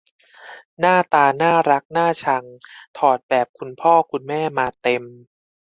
[0.79, 2.43] หน้าตาน่ารักน่าชัง
[2.97, 5.03] ถอดแบบคุณพ่อคุณแม่มาเต็ม